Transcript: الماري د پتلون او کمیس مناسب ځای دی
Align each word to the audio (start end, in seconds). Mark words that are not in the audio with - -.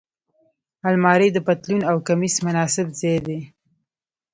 الماري 0.89 1.29
د 1.33 1.37
پتلون 1.47 1.81
او 1.89 1.95
کمیس 2.07 2.35
مناسب 2.45 2.87
ځای 2.99 3.17
دی 3.27 3.39